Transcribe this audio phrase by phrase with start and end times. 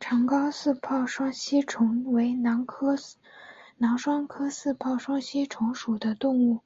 [0.00, 2.66] 长睾似泡双吸虫为囊
[3.96, 6.58] 双科似泡双吸虫属的动物。